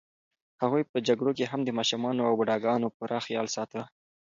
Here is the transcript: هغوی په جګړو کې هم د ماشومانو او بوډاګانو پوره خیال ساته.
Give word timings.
هغوی 0.61 0.83
په 0.91 0.97
جګړو 1.07 1.31
کې 1.37 1.45
هم 1.51 1.61
د 1.65 1.69
ماشومانو 1.79 2.21
او 2.27 2.33
بوډاګانو 2.39 2.93
پوره 2.95 3.19
خیال 3.25 3.47
ساته. 3.55 3.81